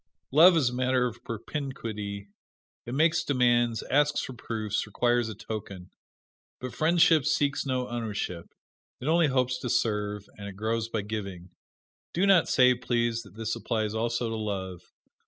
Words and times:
Love 0.31 0.57
is 0.57 0.71
a 0.71 0.73
matter 0.73 1.05
of 1.05 1.23
propinquity; 1.23 2.27
it 2.87 2.93
makes 2.95 3.23
demands, 3.23 3.83
asks 3.91 4.19
for 4.23 4.33
proofs, 4.33 4.87
requires 4.87 5.29
a 5.29 5.35
token. 5.35 5.91
But 6.59 6.73
friendship 6.73 7.23
seeks 7.23 7.67
no 7.67 7.87
ownership 7.87 8.47
it 8.99 9.07
only 9.07 9.27
hopes 9.27 9.59
to 9.59 9.69
serve, 9.69 10.25
and 10.39 10.47
it 10.47 10.55
grows 10.55 10.89
by 10.89 11.03
giving. 11.03 11.51
Do 12.15 12.25
not 12.25 12.49
say, 12.49 12.73
please, 12.73 13.21
that 13.21 13.35
this 13.35 13.55
applies 13.55 13.93
also 13.93 14.27
to 14.29 14.35
love. 14.37 14.81